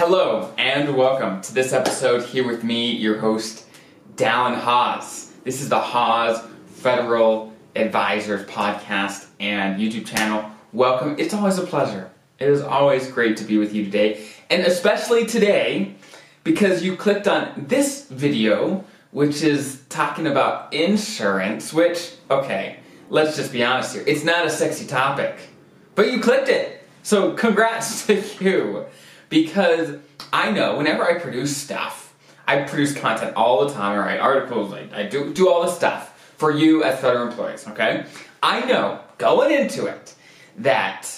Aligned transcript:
Hello 0.00 0.50
and 0.56 0.96
welcome 0.96 1.42
to 1.42 1.52
this 1.52 1.74
episode 1.74 2.22
here 2.22 2.46
with 2.46 2.64
me, 2.64 2.90
your 2.90 3.18
host, 3.18 3.66
Dallin 4.16 4.54
Haws. 4.54 5.30
This 5.44 5.60
is 5.60 5.68
the 5.68 5.78
Haws 5.78 6.42
Federal 6.68 7.52
Advisors 7.76 8.48
podcast 8.48 9.26
and 9.40 9.78
YouTube 9.78 10.06
channel. 10.06 10.50
Welcome. 10.72 11.16
It's 11.18 11.34
always 11.34 11.58
a 11.58 11.66
pleasure. 11.66 12.10
It 12.38 12.48
is 12.48 12.62
always 12.62 13.08
great 13.08 13.36
to 13.36 13.44
be 13.44 13.58
with 13.58 13.74
you 13.74 13.84
today, 13.84 14.26
and 14.48 14.62
especially 14.62 15.26
today 15.26 15.96
because 16.44 16.82
you 16.82 16.96
clicked 16.96 17.28
on 17.28 17.66
this 17.68 18.06
video, 18.06 18.82
which 19.10 19.42
is 19.42 19.82
talking 19.90 20.26
about 20.26 20.72
insurance, 20.72 21.74
which, 21.74 22.12
okay, 22.30 22.78
let's 23.10 23.36
just 23.36 23.52
be 23.52 23.62
honest 23.62 23.92
here, 23.92 24.04
it's 24.06 24.24
not 24.24 24.46
a 24.46 24.50
sexy 24.50 24.86
topic, 24.86 25.36
but 25.94 26.10
you 26.10 26.20
clicked 26.20 26.48
it. 26.48 26.88
So 27.02 27.34
congrats 27.34 28.06
to 28.06 28.22
you 28.40 28.86
because 29.30 29.96
I 30.32 30.50
know 30.50 30.76
whenever 30.76 31.04
I 31.04 31.18
produce 31.18 31.56
stuff, 31.56 32.14
I 32.46 32.64
produce 32.64 32.94
content 32.94 33.34
all 33.36 33.66
the 33.66 33.72
time, 33.72 33.98
I 33.98 34.04
write 34.04 34.20
articles, 34.20 34.74
I, 34.74 34.88
I 34.92 35.04
do, 35.04 35.32
do 35.32 35.48
all 35.48 35.62
this 35.64 35.74
stuff 35.74 36.34
for 36.36 36.50
you 36.50 36.84
as 36.84 37.00
federal 37.00 37.28
employees, 37.28 37.66
okay? 37.68 38.04
I 38.42 38.64
know 38.66 39.00
going 39.18 39.52
into 39.52 39.86
it 39.86 40.14
that 40.58 41.08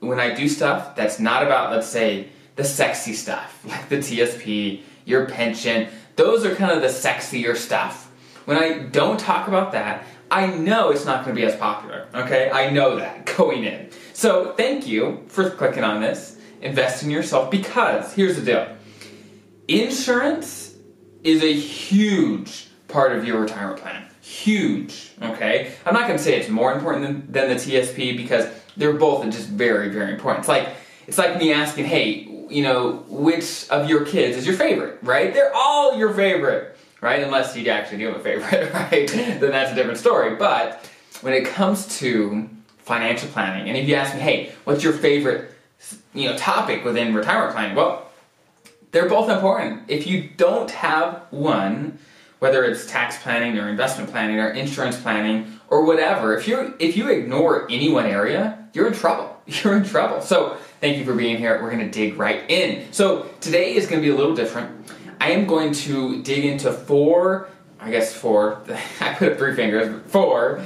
when 0.00 0.18
I 0.18 0.34
do 0.34 0.48
stuff 0.48 0.96
that's 0.96 1.20
not 1.20 1.42
about, 1.42 1.72
let's 1.72 1.86
say, 1.86 2.30
the 2.56 2.64
sexy 2.64 3.12
stuff, 3.12 3.62
like 3.68 3.88
the 3.88 3.98
TSP, 3.98 4.80
your 5.04 5.26
pension, 5.26 5.88
those 6.16 6.44
are 6.44 6.54
kind 6.54 6.72
of 6.72 6.80
the 6.80 6.88
sexier 6.88 7.54
stuff. 7.54 8.10
When 8.46 8.56
I 8.56 8.78
don't 8.78 9.20
talk 9.20 9.48
about 9.48 9.72
that, 9.72 10.04
I 10.30 10.46
know 10.46 10.90
it's 10.90 11.04
not 11.04 11.24
going 11.24 11.36
to 11.36 11.40
be 11.40 11.46
as 11.46 11.56
popular, 11.56 12.08
okay? 12.14 12.50
I 12.50 12.70
know 12.70 12.96
that 12.96 13.26
going 13.36 13.64
in. 13.64 13.90
So 14.14 14.54
thank 14.54 14.86
you 14.86 15.24
for 15.28 15.50
clicking 15.50 15.84
on 15.84 16.00
this 16.00 16.35
invest 16.62 17.02
in 17.02 17.10
yourself 17.10 17.50
because 17.50 18.12
here's 18.14 18.36
the 18.36 18.42
deal 18.42 18.76
insurance 19.68 20.76
is 21.22 21.42
a 21.42 21.52
huge 21.52 22.68
part 22.88 23.16
of 23.16 23.24
your 23.24 23.40
retirement 23.40 23.80
plan. 23.80 24.06
Huge, 24.20 25.10
okay? 25.22 25.74
I'm 25.84 25.94
not 25.94 26.06
gonna 26.06 26.18
say 26.18 26.38
it's 26.38 26.48
more 26.48 26.72
important 26.72 27.04
than, 27.04 27.32
than 27.32 27.48
the 27.48 27.54
TSP 27.54 28.16
because 28.16 28.48
they're 28.76 28.92
both 28.92 29.24
just 29.30 29.48
very, 29.48 29.88
very 29.88 30.12
important. 30.12 30.40
It's 30.40 30.48
like 30.48 30.68
it's 31.06 31.18
like 31.18 31.38
me 31.38 31.52
asking, 31.52 31.84
hey, 31.84 32.28
you 32.48 32.62
know, 32.62 33.04
which 33.08 33.68
of 33.70 33.88
your 33.88 34.04
kids 34.04 34.36
is 34.36 34.46
your 34.46 34.56
favorite, 34.56 34.98
right? 35.02 35.32
They're 35.32 35.54
all 35.54 35.96
your 35.96 36.12
favorite, 36.12 36.76
right? 37.00 37.22
Unless 37.22 37.56
you 37.56 37.68
actually 37.70 37.98
do 37.98 38.08
have 38.08 38.16
a 38.16 38.20
favorite, 38.20 38.72
right? 38.74 39.08
then 39.08 39.40
that's 39.40 39.72
a 39.72 39.74
different 39.74 39.98
story. 39.98 40.36
But 40.36 40.88
when 41.20 41.32
it 41.32 41.46
comes 41.46 41.98
to 41.98 42.48
financial 42.78 43.28
planning, 43.28 43.68
and 43.68 43.76
if 43.76 43.88
you 43.88 43.94
ask 43.94 44.14
me, 44.14 44.20
hey, 44.20 44.52
what's 44.64 44.82
your 44.82 44.92
favorite 44.92 45.50
you 46.14 46.28
know 46.28 46.36
topic 46.36 46.84
within 46.84 47.14
retirement 47.14 47.52
planning? 47.52 47.76
Well, 47.76 48.10
they're 48.92 49.08
both 49.08 49.30
important. 49.30 49.82
If 49.88 50.06
you 50.06 50.30
don't 50.36 50.70
have 50.70 51.22
one, 51.30 51.98
whether 52.38 52.64
it's 52.64 52.86
tax 52.86 53.18
planning 53.22 53.58
or 53.58 53.68
investment 53.68 54.10
planning 54.10 54.38
or 54.38 54.50
insurance 54.50 54.98
planning 55.00 55.58
or 55.68 55.84
whatever, 55.84 56.36
if 56.36 56.48
you 56.48 56.74
if 56.78 56.96
you 56.96 57.10
ignore 57.10 57.66
any 57.70 57.90
one 57.90 58.06
area, 58.06 58.68
you're 58.72 58.86
in 58.86 58.94
trouble. 58.94 59.32
You're 59.46 59.76
in 59.76 59.84
trouble. 59.84 60.22
So 60.22 60.56
thank 60.80 60.98
you 60.98 61.04
for 61.04 61.14
being 61.14 61.36
here. 61.36 61.62
We're 61.62 61.70
going 61.70 61.88
to 61.88 61.90
dig 61.90 62.18
right 62.18 62.50
in. 62.50 62.92
So 62.92 63.30
today 63.40 63.76
is 63.76 63.86
going 63.86 64.02
to 64.02 64.04
be 64.04 64.12
a 64.12 64.16
little 64.16 64.34
different. 64.34 64.90
I 65.20 65.30
am 65.30 65.46
going 65.46 65.72
to 65.72 66.20
dig 66.24 66.44
into 66.44 66.72
four, 66.72 67.48
I 67.78 67.92
guess 67.92 68.12
four. 68.12 68.60
I 69.00 69.14
put 69.14 69.30
up 69.30 69.38
three 69.38 69.54
fingers. 69.54 70.02
Four 70.10 70.64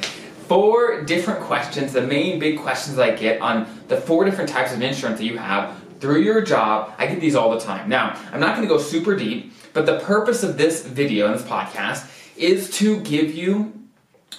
four 0.51 1.03
different 1.05 1.39
questions, 1.43 1.93
the 1.93 2.03
main 2.03 2.41
big 2.41 2.59
questions 2.59 2.97
that 2.97 3.09
I 3.09 3.15
get 3.15 3.41
on 3.41 3.69
the 3.87 3.97
four 3.97 4.25
different 4.25 4.51
types 4.51 4.73
of 4.75 4.83
insurance 4.83 5.21
that 5.21 5.25
you 5.25 5.39
have 5.39 5.81
through 6.01 6.23
your 6.23 6.41
job. 6.41 6.93
I 6.99 7.07
get 7.07 7.21
these 7.21 7.37
all 7.37 7.53
the 7.53 7.61
time. 7.61 7.89
Now, 7.89 8.21
I'm 8.33 8.41
not 8.41 8.57
going 8.57 8.67
to 8.67 8.75
go 8.75 8.81
super 8.81 9.15
deep, 9.15 9.53
but 9.73 9.87
the 9.87 10.01
purpose 10.01 10.43
of 10.43 10.59
this 10.59 10.85
video 10.85 11.27
and 11.27 11.37
this 11.37 11.47
podcast 11.47 12.11
is 12.37 12.69
to 12.79 13.01
give 13.03 13.33
you 13.33 13.73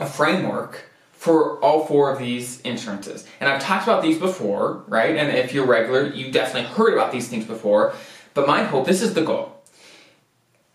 a 0.02 0.06
framework 0.06 0.84
for 1.14 1.58
all 1.60 1.86
four 1.86 2.12
of 2.12 2.20
these 2.20 2.60
insurances. 2.60 3.26
And 3.40 3.50
I've 3.50 3.62
talked 3.62 3.84
about 3.84 4.02
these 4.02 4.20
before, 4.20 4.84
right? 4.90 5.16
And 5.16 5.30
if 5.38 5.54
you're 5.54 5.66
regular, 5.66 6.08
you 6.08 6.30
definitely 6.30 6.70
heard 6.72 6.92
about 6.92 7.14
these 7.14 7.30
things 7.30 7.46
before. 7.46 7.94
But 8.34 8.48
my 8.48 8.64
hope, 8.64 8.86
this 8.86 9.02
is 9.02 9.14
the 9.14 9.22
goal. 9.22 9.64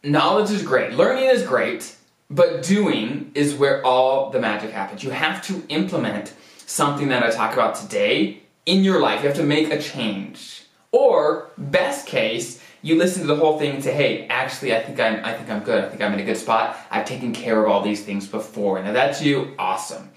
Knowledge 0.02 0.50
is 0.50 0.62
great, 0.62 0.94
learning 0.94 1.24
is 1.24 1.42
great, 1.42 1.94
but 2.30 2.62
doing 2.62 3.30
is 3.34 3.54
where 3.54 3.84
all 3.84 4.30
the 4.30 4.40
magic 4.40 4.70
happens. 4.70 5.04
You 5.04 5.10
have 5.10 5.42
to 5.46 5.62
implement 5.68 6.32
something 6.66 7.08
that 7.08 7.22
I 7.22 7.30
talk 7.30 7.52
about 7.52 7.76
today 7.76 8.42
in 8.64 8.82
your 8.82 9.00
life. 9.00 9.22
You 9.22 9.28
have 9.28 9.36
to 9.36 9.44
make 9.44 9.70
a 9.70 9.80
change. 9.80 10.64
Or 10.92 11.50
best 11.56 12.06
case, 12.06 12.60
you 12.82 12.96
listen 12.96 13.22
to 13.22 13.28
the 13.28 13.36
whole 13.36 13.58
thing 13.58 13.74
and 13.74 13.84
say, 13.84 13.92
"Hey, 13.92 14.26
actually, 14.28 14.74
I 14.74 14.80
think 14.82 14.98
I'm 14.98 15.24
I 15.24 15.34
think 15.34 15.50
I'm 15.50 15.60
good. 15.60 15.84
I 15.84 15.88
think 15.88 16.02
I'm 16.02 16.14
in 16.14 16.20
a 16.20 16.24
good 16.24 16.36
spot. 16.36 16.76
I've 16.90 17.04
taken 17.04 17.32
care 17.32 17.62
of 17.62 17.70
all 17.70 17.82
these 17.82 18.02
things 18.02 18.26
before." 18.26 18.82
Now 18.82 18.92
that's 18.92 19.22
you, 19.22 19.54
awesome. 19.58 20.10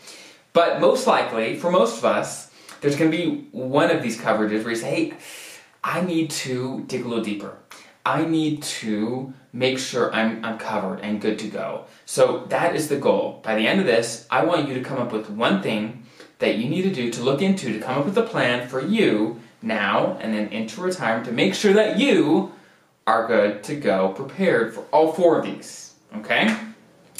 But 0.53 0.79
most 0.79 1.05
likely, 1.07 1.55
for 1.57 1.71
most 1.71 1.97
of 1.97 2.05
us, 2.05 2.51
there's 2.81 2.95
going 2.95 3.11
to 3.11 3.17
be 3.17 3.47
one 3.51 3.91
of 3.91 4.01
these 4.01 4.17
coverages 4.17 4.63
where 4.63 4.71
you 4.71 4.75
say, 4.75 4.89
"Hey, 4.89 5.13
I 5.83 6.01
need 6.01 6.29
to 6.31 6.83
dig 6.87 7.05
a 7.05 7.07
little 7.07 7.23
deeper. 7.23 7.57
I 8.05 8.25
need 8.25 8.63
to 8.63 9.33
make 9.51 9.79
sure 9.79 10.13
I'm, 10.13 10.43
I'm 10.45 10.57
covered 10.57 10.99
and 10.99 11.21
good 11.21 11.39
to 11.39 11.47
go. 11.47 11.85
So 12.05 12.45
that 12.49 12.75
is 12.75 12.87
the 12.87 12.97
goal. 12.97 13.41
By 13.43 13.55
the 13.55 13.67
end 13.67 13.79
of 13.79 13.85
this, 13.85 14.27
I 14.29 14.45
want 14.45 14.67
you 14.67 14.73
to 14.75 14.81
come 14.81 14.99
up 14.99 15.11
with 15.11 15.29
one 15.29 15.61
thing 15.61 16.03
that 16.39 16.57
you 16.57 16.69
need 16.69 16.83
to 16.83 16.93
do 16.93 17.11
to 17.11 17.23
look 17.23 17.41
into 17.41 17.73
to 17.73 17.79
come 17.79 17.99
up 17.99 18.05
with 18.05 18.17
a 18.17 18.23
plan 18.23 18.67
for 18.67 18.81
you 18.81 19.41
now 19.61 20.17
and 20.21 20.33
then 20.33 20.47
into 20.49 20.81
retirement 20.81 21.25
to 21.25 21.31
make 21.31 21.53
sure 21.53 21.73
that 21.73 21.97
you 21.97 22.51
are 23.07 23.27
good 23.27 23.63
to 23.63 23.75
go, 23.75 24.09
prepared 24.09 24.73
for 24.73 24.81
all 24.91 25.11
four 25.11 25.39
of 25.39 25.45
these. 25.45 25.93
Okay? 26.17 26.55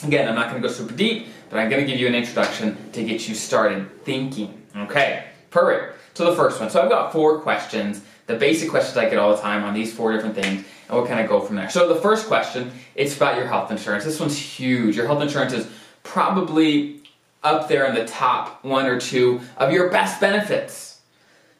Again, 0.04 0.30
I'm 0.30 0.36
not 0.36 0.50
going 0.50 0.62
to 0.62 0.68
go 0.68 0.74
super 0.74 0.94
deep, 0.94 1.28
but 1.50 1.60
I'm 1.60 1.70
going 1.70 1.86
to 1.86 1.92
give 1.92 2.00
you 2.00 2.08
an 2.08 2.16
introduction 2.16 2.78
to 2.94 3.04
get 3.04 3.28
you 3.28 3.36
started 3.36 4.04
thinking. 4.04 4.62
Okay, 4.76 5.26
perfect. 5.50 5.98
So 6.14 6.30
the 6.30 6.36
first 6.36 6.60
one. 6.60 6.70
So 6.70 6.82
I've 6.82 6.90
got 6.90 7.12
four 7.12 7.40
questions, 7.40 8.02
the 8.28 8.36
basic 8.36 8.70
questions 8.70 8.96
I 8.98 9.10
get 9.10 9.18
all 9.18 9.36
the 9.36 9.42
time 9.42 9.64
on 9.64 9.74
these 9.74 9.92
four 9.94 10.14
different 10.14 10.36
things 10.36 10.64
and 10.90 10.98
we'll 10.98 11.08
kind 11.08 11.20
of 11.20 11.30
go 11.30 11.40
from 11.40 11.56
there. 11.56 11.70
So 11.70 11.88
the 11.88 12.02
first 12.02 12.28
question, 12.28 12.72
it's 12.96 13.16
about 13.16 13.38
your 13.38 13.46
health 13.46 13.72
insurance. 13.72 14.04
This 14.04 14.20
one's 14.20 14.38
huge. 14.38 14.98
Your 14.98 15.06
health 15.06 15.22
insurance 15.22 15.54
is 15.54 15.70
probably 16.04 17.04
up 17.44 17.70
there 17.70 17.86
in 17.86 17.96
the 17.96 18.06
top 18.06 18.64
one 18.66 18.86
or 18.86 19.00
two 19.00 19.40
of 19.58 19.72
your 19.72 19.90
best 19.90 20.20
benefits. 20.20 21.00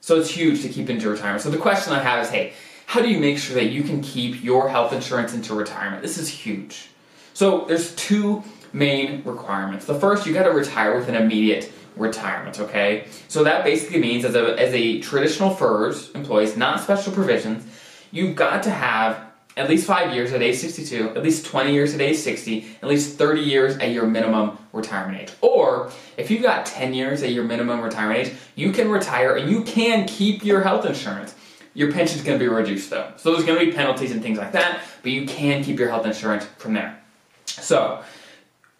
So 0.02 0.20
it's 0.20 0.32
huge 0.32 0.64
to 0.64 0.70
keep 0.70 0.90
into 0.90 1.10
retirement. 1.10 1.44
So 1.44 1.52
the 1.52 1.58
question 1.58 1.94
I 1.94 2.00
have 2.00 2.24
is, 2.24 2.32
hey, 2.32 2.54
how 2.88 3.02
do 3.02 3.10
you 3.10 3.20
make 3.20 3.38
sure 3.38 3.54
that 3.54 3.66
you 3.66 3.84
can 3.84 4.02
keep 4.02 4.44
your 4.44 4.68
health 4.68 4.94
insurance 4.94 5.34
into 5.34 5.54
retirement? 5.54 6.02
This 6.02 6.18
is 6.18 6.28
huge. 6.28 6.90
So 7.34 7.66
there's 7.66 7.96
two 7.96 8.44
main 8.74 9.24
requirements. 9.24 9.86
The 9.86 10.00
first, 10.00 10.26
you 10.26 10.34
got 10.34 10.44
to 10.44 10.52
retire 10.52 10.98
with 10.98 11.08
an 11.08 11.16
immediate 11.16 11.72
retirement, 11.96 12.60
okay? 12.60 13.06
So 13.28 13.44
that 13.44 13.64
basically 13.64 14.00
means 14.00 14.26
as 14.26 14.36
a, 14.36 14.60
as 14.60 14.74
a 14.74 15.00
traditional 15.02 15.52
FERS 15.52 16.12
employees, 16.12 16.58
not 16.58 16.82
special 16.82 17.14
provisions, 17.14 17.66
you've 18.12 18.36
got 18.36 18.64
to 18.64 18.72
have 18.72 19.30
at 19.58 19.70
least 19.70 19.86
five 19.86 20.14
years 20.14 20.32
at 20.32 20.42
age 20.42 20.58
62, 20.58 21.10
at 21.10 21.24
least 21.24 21.46
20 21.46 21.74
years 21.74 21.94
at 21.94 22.00
age 22.00 22.18
60, 22.18 22.78
at 22.82 22.88
least 22.88 23.18
30 23.18 23.42
years 23.42 23.78
at 23.78 23.92
your 23.92 24.08
minimum 24.08 24.58
retirement 24.72 25.22
age. 25.22 25.32
Or 25.42 25.92
if 26.18 26.32
you've 26.32 26.44
got 26.44 26.66
10 26.66 26.94
years 26.94 27.24
at 27.24 27.32
your 27.32 27.44
minimum 27.44 27.82
retirement 27.82 28.28
age, 28.28 28.34
you 28.56 28.72
can 28.72 28.90
retire 28.90 29.36
and 29.36 29.50
you 29.50 29.64
can 29.64 30.08
keep 30.08 30.46
your 30.46 30.62
health 30.62 30.86
insurance. 30.86 31.36
Your 31.74 31.92
pension's 31.92 32.24
going 32.24 32.40
to 32.40 32.44
be 32.44 32.48
reduced 32.50 32.90
though. 32.90 33.12
So 33.18 33.34
there's 33.34 33.46
going 33.46 33.60
to 33.60 33.66
be 33.66 33.72
penalties 33.74 34.12
and 34.12 34.22
things 34.22 34.38
like 34.38 34.54
that, 34.54 34.82
but 35.02 35.12
you 35.12 35.26
can 35.26 35.64
keep 35.64 35.78
your 35.78 35.90
health 35.90 36.06
insurance 36.06 36.46
from 36.58 36.74
there. 36.74 36.98
So, 37.46 38.04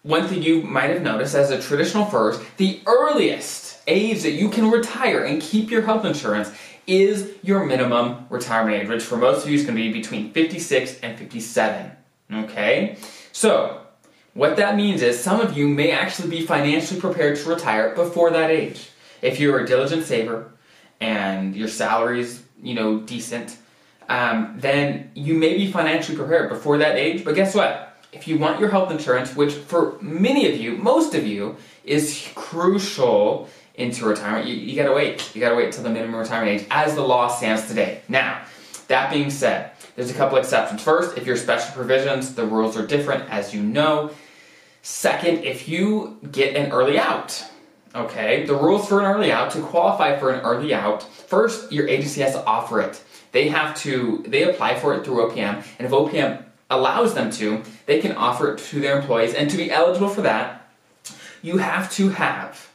one 0.02 0.26
thing 0.28 0.42
you 0.42 0.62
might 0.62 0.88
have 0.88 1.02
noticed 1.02 1.34
as 1.34 1.50
a 1.50 1.60
traditional 1.60 2.06
FERS, 2.06 2.40
the 2.56 2.80
earliest 2.86 3.82
age 3.86 4.22
that 4.22 4.30
you 4.30 4.48
can 4.48 4.70
retire 4.70 5.24
and 5.24 5.42
keep 5.42 5.70
your 5.70 5.82
health 5.82 6.06
insurance 6.06 6.50
is 6.90 7.32
your 7.42 7.64
minimum 7.64 8.26
retirement 8.30 8.82
age, 8.82 8.88
which 8.88 9.02
for 9.02 9.16
most 9.16 9.44
of 9.44 9.50
you 9.50 9.54
is 9.54 9.62
going 9.62 9.76
to 9.76 9.82
be 9.82 9.92
between 9.92 10.32
56 10.32 10.98
and 11.00 11.16
57. 11.16 11.92
Okay? 12.32 12.96
So, 13.30 13.80
what 14.34 14.56
that 14.56 14.76
means 14.76 15.00
is 15.00 15.18
some 15.18 15.40
of 15.40 15.56
you 15.56 15.68
may 15.68 15.92
actually 15.92 16.30
be 16.30 16.44
financially 16.44 17.00
prepared 17.00 17.38
to 17.38 17.48
retire 17.48 17.94
before 17.94 18.30
that 18.30 18.50
age. 18.50 18.90
If 19.22 19.38
you're 19.38 19.60
a 19.60 19.66
diligent 19.66 20.04
saver 20.04 20.50
and 21.00 21.54
your 21.54 21.68
salary 21.68 22.20
is, 22.20 22.42
you 22.60 22.74
know, 22.74 23.00
decent, 23.00 23.56
um, 24.08 24.56
then 24.58 25.12
you 25.14 25.34
may 25.34 25.56
be 25.56 25.70
financially 25.70 26.18
prepared 26.18 26.48
before 26.48 26.78
that 26.78 26.96
age. 26.96 27.24
But 27.24 27.36
guess 27.36 27.54
what? 27.54 27.98
If 28.12 28.26
you 28.26 28.38
want 28.38 28.58
your 28.58 28.68
health 28.68 28.90
insurance, 28.90 29.36
which 29.36 29.52
for 29.52 29.96
many 30.00 30.52
of 30.52 30.60
you, 30.60 30.76
most 30.76 31.14
of 31.14 31.24
you, 31.24 31.56
is 31.84 32.28
crucial 32.34 33.48
into 33.74 34.04
retirement, 34.04 34.46
you, 34.46 34.54
you 34.54 34.76
gotta 34.76 34.94
wait. 34.94 35.34
You 35.34 35.40
gotta 35.40 35.56
wait 35.56 35.66
until 35.66 35.84
the 35.84 35.90
minimum 35.90 36.16
retirement 36.20 36.62
age 36.62 36.66
as 36.70 36.94
the 36.94 37.02
law 37.02 37.28
stands 37.28 37.66
today. 37.66 38.02
Now, 38.08 38.42
that 38.88 39.10
being 39.10 39.30
said, 39.30 39.72
there's 39.96 40.10
a 40.10 40.14
couple 40.14 40.38
exceptions. 40.38 40.82
First, 40.82 41.16
if 41.16 41.26
you're 41.26 41.36
special 41.36 41.72
provisions, 41.74 42.34
the 42.34 42.44
rules 42.44 42.76
are 42.76 42.86
different, 42.86 43.28
as 43.30 43.54
you 43.54 43.62
know. 43.62 44.10
Second, 44.82 45.44
if 45.44 45.68
you 45.68 46.18
get 46.30 46.56
an 46.56 46.72
early 46.72 46.98
out, 46.98 47.44
okay, 47.94 48.46
the 48.46 48.54
rules 48.54 48.88
for 48.88 49.00
an 49.00 49.06
early 49.06 49.30
out, 49.30 49.50
to 49.52 49.60
qualify 49.60 50.18
for 50.18 50.32
an 50.32 50.40
early 50.40 50.72
out, 50.72 51.02
first, 51.02 51.70
your 51.70 51.86
agency 51.86 52.20
has 52.22 52.32
to 52.32 52.44
offer 52.44 52.80
it. 52.80 53.02
they 53.32 53.48
have 53.48 53.76
to 53.76 54.24
they 54.26 54.42
apply 54.42 54.74
for 54.78 54.94
it 54.94 55.04
through 55.04 55.30
OPM, 55.30 55.64
and 55.78 55.86
if 55.86 55.90
OPM 55.90 56.42
allows 56.70 57.14
them 57.14 57.30
to, 57.30 57.62
they 57.86 58.00
can 58.00 58.12
offer 58.12 58.54
it 58.54 58.58
to 58.58 58.80
their 58.80 58.98
employees. 58.98 59.34
And 59.34 59.50
to 59.50 59.56
be 59.56 59.70
eligible 59.70 60.08
for 60.08 60.22
that, 60.22 60.68
you 61.42 61.58
have 61.58 61.92
to 61.92 62.08
have 62.08 62.69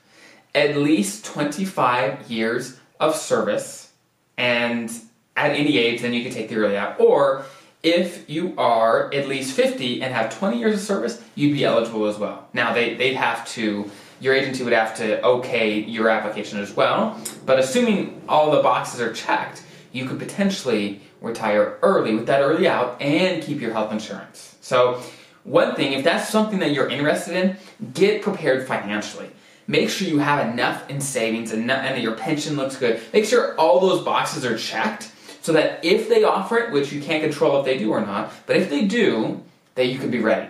at 0.55 0.77
least 0.77 1.25
25 1.25 2.31
years 2.31 2.79
of 2.99 3.15
service, 3.15 3.91
and 4.37 4.89
at 5.35 5.51
any 5.51 5.77
age, 5.77 6.01
then 6.01 6.13
you 6.13 6.23
can 6.23 6.31
take 6.31 6.49
the 6.49 6.55
early 6.55 6.77
out. 6.77 6.99
Or 6.99 7.45
if 7.83 8.27
you 8.29 8.55
are 8.57 9.13
at 9.13 9.27
least 9.27 9.55
50 9.55 10.01
and 10.01 10.13
have 10.13 10.35
20 10.35 10.57
years 10.57 10.75
of 10.75 10.81
service, 10.81 11.21
you'd 11.35 11.53
be 11.53 11.65
eligible 11.65 12.05
as 12.05 12.17
well. 12.17 12.47
Now, 12.53 12.73
they, 12.73 12.95
they'd 12.95 13.15
have 13.15 13.47
to, 13.49 13.89
your 14.19 14.33
agency 14.33 14.63
would 14.63 14.73
have 14.73 14.95
to 14.97 15.23
okay 15.23 15.81
your 15.81 16.09
application 16.09 16.59
as 16.59 16.73
well, 16.73 17.21
but 17.45 17.59
assuming 17.59 18.21
all 18.27 18.49
the 18.51 18.63
boxes 18.63 19.01
are 19.01 19.13
checked, 19.13 19.63
you 19.91 20.05
could 20.05 20.19
potentially 20.19 21.01
retire 21.21 21.77
early 21.81 22.15
with 22.15 22.25
that 22.27 22.41
early 22.41 22.67
out 22.67 22.99
and 23.01 23.43
keep 23.43 23.61
your 23.61 23.71
health 23.71 23.91
insurance. 23.91 24.55
So, 24.61 25.01
one 25.43 25.75
thing, 25.75 25.93
if 25.93 26.03
that's 26.03 26.27
something 26.27 26.57
that 26.59 26.71
you're 26.71 26.89
interested 26.89 27.35
in, 27.35 27.57
get 27.93 28.23
prepared 28.23 28.67
financially. 28.67 29.29
Make 29.67 29.89
sure 29.89 30.07
you 30.07 30.19
have 30.19 30.47
enough 30.47 30.89
in 30.89 31.01
savings 31.01 31.51
and, 31.51 31.69
and 31.69 32.01
your 32.01 32.15
pension 32.15 32.55
looks 32.55 32.77
good. 32.77 33.01
Make 33.13 33.25
sure 33.25 33.55
all 33.59 33.79
those 33.79 34.03
boxes 34.03 34.45
are 34.45 34.57
checked 34.57 35.11
so 35.41 35.53
that 35.53 35.83
if 35.83 36.09
they 36.09 36.23
offer 36.23 36.57
it, 36.57 36.71
which 36.71 36.91
you 36.91 37.01
can't 37.01 37.23
control 37.23 37.59
if 37.59 37.65
they 37.65 37.77
do 37.77 37.91
or 37.91 38.01
not, 38.01 38.31
but 38.45 38.57
if 38.57 38.69
they 38.69 38.85
do, 38.85 39.43
that 39.75 39.87
you 39.87 39.99
can 39.99 40.11
be 40.11 40.19
ready. 40.19 40.49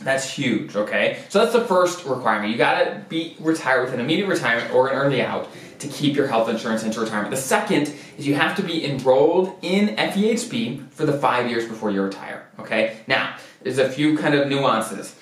That's 0.00 0.28
huge, 0.28 0.74
okay? 0.74 1.22
So 1.28 1.38
that's 1.38 1.52
the 1.52 1.64
first 1.64 2.04
requirement. 2.04 2.50
You 2.50 2.58
gotta 2.58 3.02
be 3.08 3.36
retired 3.38 3.84
with 3.84 3.94
an 3.94 4.00
immediate 4.00 4.28
retirement 4.28 4.72
or 4.72 4.88
an 4.88 4.96
early 4.96 5.22
out 5.22 5.48
to 5.78 5.88
keep 5.88 6.16
your 6.16 6.26
health 6.26 6.48
insurance 6.48 6.82
into 6.82 7.00
retirement. 7.00 7.30
The 7.30 7.40
second 7.40 7.94
is 8.16 8.26
you 8.26 8.34
have 8.34 8.56
to 8.56 8.62
be 8.62 8.84
enrolled 8.84 9.56
in 9.62 9.96
FEHB 9.96 10.90
for 10.90 11.04
the 11.04 11.12
five 11.12 11.50
years 11.50 11.66
before 11.66 11.90
you 11.90 12.02
retire, 12.02 12.46
okay? 12.58 12.98
Now, 13.06 13.36
there's 13.62 13.78
a 13.78 13.88
few 13.88 14.16
kind 14.16 14.34
of 14.34 14.48
nuances. 14.48 15.16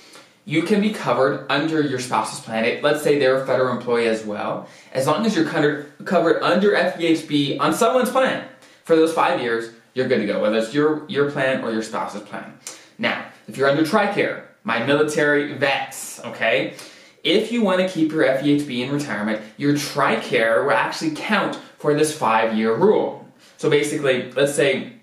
You 0.45 0.63
can 0.63 0.81
be 0.81 0.91
covered 0.91 1.47
under 1.51 1.81
your 1.81 1.99
spouse's 1.99 2.41
plan. 2.41 2.83
Let's 2.83 3.03
say 3.03 3.19
they're 3.19 3.43
a 3.43 3.47
federal 3.47 3.77
employee 3.77 4.09
as 4.09 4.25
well. 4.25 4.69
As 4.93 5.07
long 5.07 5.25
as 5.27 5.37
you're 5.37 5.45
covered 5.45 6.43
under 6.43 6.73
FEHB 6.73 7.61
on 7.61 7.75
someone's 7.75 8.11
plan, 8.11 8.49
for 8.85 8.97
those 8.97 9.13
five 9.13 9.41
years, 9.41 9.73
you're 9.95 10.09
good 10.09 10.19
to 10.19 10.27
go, 10.27 10.41
whether 10.41 10.57
it's 10.57 10.75
your, 10.75 11.07
your 11.09 11.31
plan 11.31 11.63
or 11.63 11.73
your 11.73 11.83
spouse's 11.83 12.23
plan. 12.23 12.53
Now, 12.99 13.27
if 13.49 13.57
you're 13.57 13.69
under 13.69 13.85
TRICARE, 13.85 14.43
my 14.65 14.85
military 14.85 15.53
vets, 15.55 16.21
okay? 16.25 16.75
If 17.23 17.53
you 17.53 17.63
want 17.63 17.81
to 17.81 17.89
keep 17.89 18.13
your 18.13 18.25
FEHB 18.25 18.81
in 18.81 18.91
retirement, 18.91 19.43
your 19.57 19.75
TRICARE 19.75 20.65
will 20.65 20.73
actually 20.73 21.13
count 21.15 21.57
for 21.79 21.95
this 21.95 22.17
five 22.17 22.57
year 22.57 22.75
rule. 22.75 23.29
So 23.59 23.69
basically, 23.69 24.33
let's 24.33 24.55
say 24.55 24.95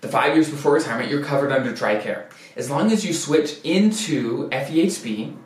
the 0.00 0.08
five 0.08 0.34
years 0.34 0.50
before 0.50 0.72
retirement, 0.72 1.10
you're 1.10 1.22
covered 1.22 1.52
under 1.52 1.72
TRICARE. 1.72 2.26
As 2.56 2.70
long 2.70 2.90
as 2.90 3.04
you 3.04 3.12
switch 3.12 3.58
into 3.64 4.48
FEHB 4.50 5.36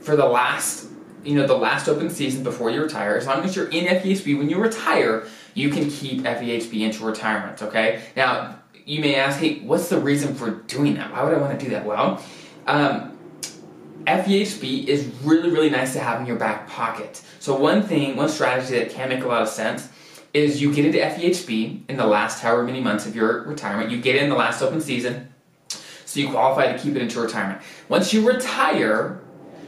for 0.00 0.16
the 0.16 0.26
last, 0.26 0.88
you 1.24 1.34
know, 1.34 1.46
the 1.46 1.56
last 1.56 1.88
open 1.88 2.10
season 2.10 2.42
before 2.42 2.70
you 2.70 2.82
retire, 2.82 3.16
as 3.16 3.26
long 3.26 3.42
as 3.44 3.54
you're 3.54 3.68
in 3.68 3.86
FEHB 3.86 4.38
when 4.38 4.50
you 4.50 4.58
retire, 4.58 5.26
you 5.54 5.70
can 5.70 5.88
keep 5.88 6.22
FEHB 6.22 6.80
into 6.80 7.04
retirement, 7.04 7.62
okay? 7.62 8.02
Now, 8.16 8.58
you 8.84 9.00
may 9.00 9.14
ask, 9.14 9.38
hey, 9.38 9.60
what's 9.60 9.88
the 9.88 9.98
reason 9.98 10.34
for 10.34 10.50
doing 10.50 10.94
that? 10.94 11.12
Why 11.12 11.22
would 11.22 11.34
I 11.34 11.38
want 11.38 11.58
to 11.58 11.64
do 11.64 11.70
that? 11.70 11.86
Well, 11.86 12.22
um, 12.66 13.16
FEHB 14.06 14.86
is 14.86 15.06
really, 15.22 15.50
really 15.50 15.70
nice 15.70 15.94
to 15.94 16.00
have 16.00 16.20
in 16.20 16.26
your 16.26 16.36
back 16.36 16.68
pocket. 16.68 17.22
So, 17.38 17.56
one 17.56 17.82
thing, 17.82 18.16
one 18.16 18.28
strategy 18.28 18.78
that 18.78 18.90
can 18.90 19.08
make 19.08 19.24
a 19.24 19.26
lot 19.26 19.40
of 19.40 19.48
sense 19.48 19.88
is 20.34 20.60
you 20.60 20.74
get 20.74 20.84
into 20.84 20.98
FEHB 20.98 21.88
in 21.88 21.96
the 21.96 22.06
last 22.06 22.42
however 22.42 22.64
many 22.64 22.80
months 22.80 23.06
of 23.06 23.16
your 23.16 23.44
retirement. 23.44 23.90
You 23.90 24.00
get 24.00 24.16
in 24.16 24.28
the 24.28 24.34
last 24.34 24.60
open 24.60 24.80
season, 24.80 25.32
so 26.14 26.20
you 26.20 26.30
qualify 26.30 26.72
to 26.72 26.78
keep 26.78 26.94
it 26.94 27.02
into 27.02 27.20
retirement. 27.20 27.60
Once 27.88 28.12
you 28.12 28.24
retire, 28.24 29.20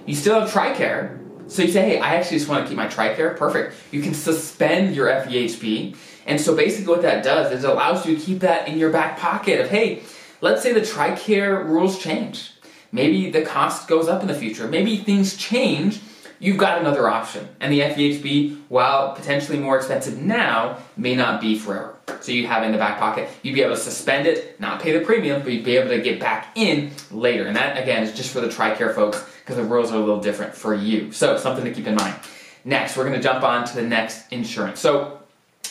you 0.06 0.14
still 0.14 0.38
have 0.38 0.48
TRICARE, 0.48 1.18
so 1.50 1.62
you 1.62 1.72
say, 1.72 1.82
hey, 1.82 1.98
I 1.98 2.14
actually 2.14 2.38
just 2.38 2.48
want 2.48 2.64
to 2.64 2.68
keep 2.68 2.76
my 2.76 2.86
TRICARE. 2.86 3.36
Perfect. 3.36 3.74
You 3.90 4.00
can 4.00 4.14
suspend 4.14 4.94
your 4.94 5.08
FEHB. 5.08 5.96
And 6.24 6.40
so 6.40 6.54
basically 6.54 6.92
what 6.92 7.02
that 7.02 7.24
does 7.24 7.52
is 7.52 7.64
it 7.64 7.70
allows 7.70 8.06
you 8.06 8.16
to 8.16 8.22
keep 8.22 8.40
that 8.40 8.68
in 8.68 8.78
your 8.78 8.90
back 8.90 9.18
pocket 9.18 9.60
of, 9.60 9.70
hey, 9.70 10.02
let's 10.40 10.62
say 10.62 10.72
the 10.72 10.80
TRICARE 10.80 11.64
rules 11.64 11.98
change. 12.00 12.52
Maybe 12.92 13.28
the 13.28 13.42
cost 13.42 13.88
goes 13.88 14.06
up 14.06 14.22
in 14.22 14.28
the 14.28 14.34
future. 14.34 14.68
Maybe 14.68 14.98
things 14.98 15.36
change. 15.36 16.00
You've 16.38 16.58
got 16.58 16.80
another 16.80 17.08
option. 17.08 17.48
And 17.60 17.72
the 17.72 17.80
FEHB, 17.80 18.58
while 18.68 19.14
potentially 19.14 19.58
more 19.58 19.76
expensive 19.76 20.20
now, 20.20 20.78
may 20.96 21.14
not 21.14 21.40
be 21.40 21.58
forever. 21.58 21.94
So 22.20 22.32
you 22.32 22.46
have 22.46 22.62
it 22.62 22.66
in 22.66 22.72
the 22.72 22.78
back 22.78 22.98
pocket. 22.98 23.28
You'd 23.42 23.54
be 23.54 23.62
able 23.62 23.74
to 23.74 23.80
suspend 23.80 24.26
it, 24.26 24.58
not 24.60 24.80
pay 24.80 24.96
the 24.96 25.04
premium, 25.04 25.42
but 25.42 25.52
you'd 25.52 25.64
be 25.64 25.76
able 25.76 25.90
to 25.90 26.00
get 26.00 26.20
back 26.20 26.48
in 26.54 26.92
later. 27.10 27.46
And 27.46 27.56
that, 27.56 27.80
again, 27.82 28.02
is 28.02 28.12
just 28.12 28.32
for 28.32 28.40
the 28.40 28.48
TRICARE 28.48 28.94
folks 28.94 29.24
because 29.40 29.56
the 29.56 29.64
rules 29.64 29.92
are 29.92 29.96
a 29.96 30.00
little 30.00 30.20
different 30.20 30.54
for 30.54 30.74
you. 30.74 31.12
So 31.12 31.36
something 31.36 31.64
to 31.64 31.72
keep 31.72 31.86
in 31.86 31.94
mind. 31.94 32.16
Next, 32.64 32.96
we're 32.96 33.04
going 33.04 33.16
to 33.16 33.22
jump 33.22 33.44
on 33.44 33.64
to 33.64 33.76
the 33.76 33.82
next 33.82 34.30
insurance. 34.32 34.80
So 34.80 35.20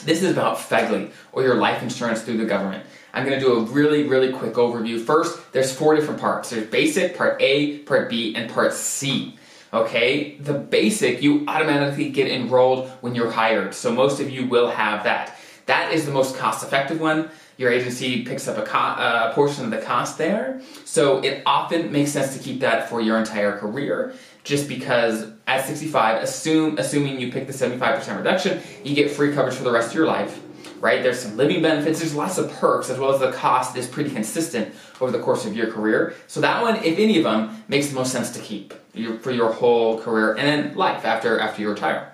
this 0.04 0.24
is 0.24 0.32
about 0.32 0.58
FEGLI, 0.58 1.12
or 1.32 1.44
your 1.44 1.56
life 1.56 1.82
insurance 1.82 2.22
through 2.22 2.38
the 2.38 2.46
government. 2.46 2.86
I'm 3.14 3.26
going 3.26 3.40
to 3.40 3.46
do 3.46 3.54
a 3.54 3.62
really, 3.62 4.04
really 4.04 4.32
quick 4.32 4.54
overview. 4.54 5.00
First, 5.04 5.52
there's 5.52 5.74
four 5.74 5.96
different 5.96 6.20
parts. 6.20 6.50
There's 6.50 6.68
basic, 6.68 7.18
part 7.18 7.42
A, 7.42 7.80
part 7.80 8.10
B, 8.10 8.36
and 8.36 8.52
part 8.52 8.74
C. 8.74 9.38
Okay, 9.76 10.38
the 10.38 10.54
basic, 10.54 11.22
you 11.22 11.44
automatically 11.50 12.10
get 12.10 12.32
enrolled 12.32 12.88
when 13.02 13.14
you're 13.14 13.30
hired. 13.30 13.74
So 13.74 13.92
most 13.92 14.22
of 14.22 14.30
you 14.30 14.48
will 14.48 14.70
have 14.70 15.04
that. 15.04 15.38
That 15.66 15.92
is 15.92 16.06
the 16.06 16.14
most 16.14 16.38
cost 16.38 16.66
effective 16.66 17.02
one. 17.02 17.30
Your 17.58 17.72
agency 17.72 18.24
picks 18.24 18.48
up 18.48 18.58
a, 18.58 18.62
co- 18.62 18.78
a 18.78 19.32
portion 19.36 19.66
of 19.66 19.72
the 19.72 19.80
cost 19.80 20.18
there. 20.18 20.62
So 20.86 21.20
it 21.20 21.44
often 21.46 21.92
makes 21.92 22.12
sense 22.12 22.38
to 22.38 22.42
keep 22.42 22.62
that 22.62 22.90
for 22.90 23.02
your 23.02 23.18
entire 23.18 23.58
career 23.58 24.14
just 24.46 24.70
because 24.70 25.28
at 25.48 25.66
65, 25.66 26.24
assume 26.24 26.78
assuming 26.78 27.20
you 27.20 27.32
pick 27.32 27.48
the 27.48 27.54
75% 27.54 28.18
reduction, 28.18 28.62
you 28.84 28.96
get 28.96 29.12
free 29.12 29.34
coverage 29.34 29.56
for 29.56 29.64
the 29.64 29.72
rest 29.72 29.90
of 29.90 29.96
your 29.96 30.08
life, 30.08 30.40
right? 30.80 31.02
There's 31.02 31.20
some 31.20 31.38
living 31.38 31.62
benefits, 31.62 32.00
there's 32.00 32.16
lots 32.16 32.38
of 32.38 32.52
perks, 32.54 32.90
as 32.90 33.00
well 33.00 33.14
as 33.14 33.20
the 33.20 33.32
cost 33.32 33.76
is 33.76 33.88
pretty 33.88 34.10
consistent 34.10 34.74
over 35.02 35.12
the 35.12 35.20
course 35.20 35.46
of 35.46 35.56
your 35.56 35.72
career. 35.72 36.16
So 36.28 36.42
that 36.42 36.62
one, 36.62 36.78
if 36.84 37.00
any 37.00 37.18
of 37.18 37.24
them, 37.24 37.64
makes 37.68 37.88
the 37.88 37.96
most 37.96 38.12
sense 38.12 38.32
to 38.32 38.40
keep 38.40 38.74
for 39.22 39.32
your 39.32 39.52
whole 39.52 40.00
career 40.00 40.36
and 40.36 40.48
then 40.48 40.76
life 40.76 41.06
after 41.06 41.40
after 41.40 41.62
you 41.62 41.70
retire. 41.70 42.12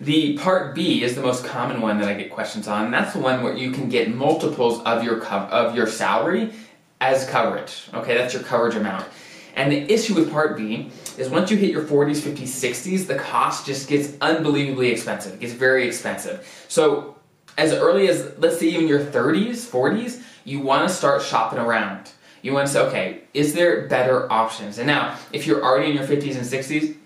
The 0.00 0.36
part 0.36 0.74
B 0.74 1.02
is 1.02 1.14
the 1.14 1.22
most 1.22 1.44
common 1.44 1.80
one 1.80 1.98
that 2.00 2.08
I 2.08 2.14
get 2.14 2.30
questions 2.30 2.68
on, 2.68 2.84
and 2.84 2.94
that's 2.94 3.14
the 3.14 3.18
one 3.18 3.42
where 3.42 3.56
you 3.56 3.70
can 3.70 3.88
get 3.88 4.14
multiples 4.14 4.82
of 4.82 5.02
your 5.02 5.20
co- 5.20 5.48
of 5.50 5.74
your 5.74 5.86
salary 5.86 6.52
as 7.00 7.26
coverage. 7.28 7.88
Okay, 7.94 8.14
that's 8.14 8.34
your 8.34 8.42
coverage 8.42 8.74
amount. 8.74 9.06
And 9.54 9.72
the 9.72 9.90
issue 9.90 10.14
with 10.14 10.30
part 10.30 10.56
B 10.56 10.90
is 11.16 11.30
once 11.30 11.50
you 11.50 11.56
hit 11.56 11.70
your 11.70 11.82
40s, 11.82 12.20
50s, 12.20 12.42
60s, 12.42 13.06
the 13.06 13.14
cost 13.14 13.64
just 13.64 13.88
gets 13.88 14.12
unbelievably 14.20 14.88
expensive. 14.90 15.32
It 15.32 15.40
gets 15.40 15.54
very 15.54 15.86
expensive. 15.86 16.46
So 16.68 17.15
as 17.56 17.72
early 17.72 18.08
as 18.08 18.32
let's 18.38 18.58
say 18.58 18.66
even 18.66 18.88
your 18.88 19.00
30s, 19.00 19.68
40s, 19.68 20.22
you 20.44 20.60
want 20.60 20.88
to 20.88 20.94
start 20.94 21.22
shopping 21.22 21.58
around. 21.58 22.10
You 22.42 22.52
want 22.52 22.68
to 22.68 22.72
say, 22.72 22.80
okay, 22.80 23.20
is 23.34 23.54
there 23.54 23.88
better 23.88 24.30
options? 24.30 24.78
And 24.78 24.86
now, 24.86 25.16
if 25.32 25.46
you're 25.46 25.64
already 25.64 25.90
in 25.90 25.96
your 25.96 26.06
50s 26.06 26.36
and 26.36 26.44
60s, 26.44 26.96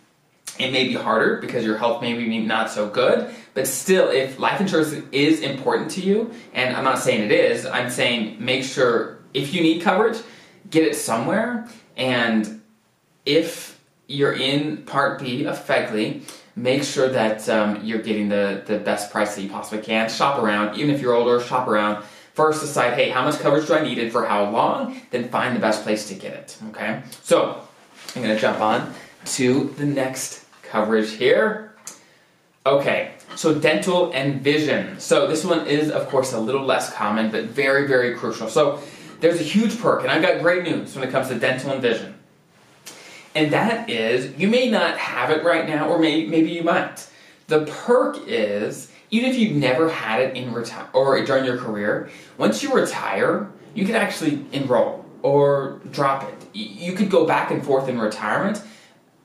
it 0.58 0.72
may 0.72 0.86
be 0.86 0.94
harder 0.94 1.38
because 1.38 1.64
your 1.64 1.78
health 1.78 2.02
may 2.02 2.12
be 2.12 2.38
not 2.38 2.70
so 2.70 2.88
good, 2.88 3.34
but 3.54 3.66
still, 3.66 4.10
if 4.10 4.38
life 4.38 4.60
insurance 4.60 4.92
is 5.12 5.40
important 5.40 5.90
to 5.92 6.00
you, 6.02 6.32
and 6.52 6.76
I'm 6.76 6.84
not 6.84 6.98
saying 6.98 7.22
it 7.22 7.32
is, 7.32 7.64
I'm 7.64 7.88
saying 7.88 8.36
make 8.38 8.64
sure 8.64 9.20
if 9.32 9.54
you 9.54 9.62
need 9.62 9.80
coverage, 9.82 10.18
get 10.68 10.84
it 10.84 10.96
somewhere. 10.96 11.68
And 11.96 12.60
if 13.24 13.80
you're 14.06 14.34
in 14.34 14.78
Part 14.78 15.20
B 15.20 15.44
of 15.44 15.64
FEGLI, 15.64 16.22
make 16.56 16.82
sure 16.82 17.08
that 17.08 17.48
um, 17.48 17.84
you're 17.84 18.02
getting 18.02 18.28
the, 18.28 18.62
the 18.66 18.78
best 18.78 19.10
price 19.10 19.34
that 19.34 19.42
you 19.42 19.48
possibly 19.48 19.82
can. 19.84 20.08
Shop 20.08 20.42
around, 20.42 20.78
even 20.78 20.94
if 20.94 21.00
you're 21.00 21.14
older, 21.14 21.40
shop 21.40 21.68
around. 21.68 22.04
First, 22.34 22.60
decide, 22.60 22.94
hey, 22.94 23.10
how 23.10 23.24
much 23.24 23.38
coverage 23.40 23.66
do 23.66 23.74
I 23.74 23.82
need 23.82 23.98
and 23.98 24.10
for 24.10 24.24
how 24.24 24.50
long? 24.50 25.00
Then 25.10 25.28
find 25.28 25.54
the 25.54 25.60
best 25.60 25.82
place 25.82 26.08
to 26.08 26.14
get 26.14 26.32
it. 26.32 26.56
Okay? 26.70 27.02
So, 27.22 27.66
I'm 28.16 28.22
to 28.22 28.38
jump 28.38 28.60
on 28.60 28.92
to 29.24 29.74
the 29.76 29.86
next 29.86 30.46
coverage 30.62 31.12
here. 31.12 31.74
Okay, 32.66 33.12
so 33.36 33.58
dental 33.58 34.12
and 34.12 34.42
vision. 34.42 35.00
So 35.00 35.26
this 35.26 35.44
one 35.44 35.66
is, 35.66 35.90
of 35.90 36.08
course, 36.08 36.32
a 36.32 36.40
little 36.40 36.64
less 36.64 36.92
common, 36.92 37.30
but 37.30 37.44
very, 37.44 37.86
very 37.86 38.14
crucial. 38.14 38.48
So 38.48 38.80
there's 39.20 39.40
a 39.40 39.44
huge 39.44 39.78
perk, 39.80 40.02
and 40.02 40.10
I've 40.10 40.22
got 40.22 40.42
great 40.42 40.64
news 40.64 40.94
when 40.94 41.06
it 41.06 41.10
comes 41.10 41.28
to 41.28 41.38
dental 41.38 41.70
and 41.70 41.80
vision. 41.80 42.14
And 43.34 43.52
that 43.52 43.88
is, 43.88 44.36
you 44.38 44.48
may 44.48 44.68
not 44.68 44.98
have 44.98 45.30
it 45.30 45.44
right 45.44 45.68
now, 45.68 45.88
or 45.88 45.98
may, 45.98 46.26
maybe 46.26 46.50
you 46.50 46.62
might. 46.62 47.06
The 47.46 47.64
perk 47.66 48.18
is, 48.26 48.90
even 49.10 49.30
if 49.30 49.38
you've 49.38 49.56
never 49.56 49.88
had 49.88 50.20
it 50.20 50.36
in 50.36 50.52
retire 50.52 50.88
or 50.92 51.24
during 51.24 51.44
your 51.44 51.58
career, 51.58 52.10
once 52.38 52.62
you 52.62 52.72
retire, 52.72 53.50
you 53.74 53.86
can 53.86 53.94
actually 53.94 54.44
enroll 54.52 55.04
or 55.22 55.80
drop 55.90 56.24
it. 56.24 56.34
You 56.52 56.92
could 56.92 57.10
go 57.10 57.26
back 57.26 57.50
and 57.50 57.64
forth 57.64 57.88
in 57.88 57.98
retirement 57.98 58.62